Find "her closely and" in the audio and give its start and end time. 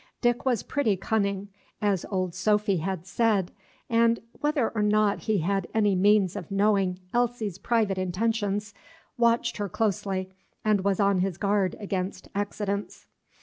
9.57-10.83